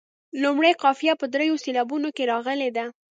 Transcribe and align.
لومړۍ 0.43 0.71
قافیه 0.83 1.13
په 1.21 1.25
دریو 1.33 1.61
سېلابونو 1.63 2.09
کې 2.15 2.23
راغلې 2.31 2.69
ده. 2.77 2.85